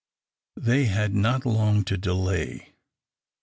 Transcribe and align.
They 0.57 0.85
had 0.85 1.13
not 1.13 1.45
long 1.45 1.83
to 1.83 1.95
delay. 1.95 2.73